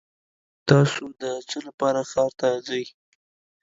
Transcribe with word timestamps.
تاسو 0.69 1.03
د 1.21 1.23
څه 1.49 1.57
لپاره 1.67 1.99
ښار 2.11 2.31
ته 2.39 2.49
ځئ؟ 2.67 2.83